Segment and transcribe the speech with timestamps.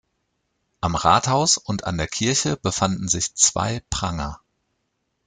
[0.79, 4.41] Am Rathaus und an der Kirche befanden sich zwei Pranger.